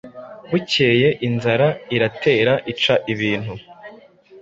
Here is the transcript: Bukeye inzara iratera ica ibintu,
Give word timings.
Bukeye 0.49 1.07
inzara 1.27 1.67
iratera 1.95 2.53
ica 2.71 2.95
ibintu, 3.13 3.53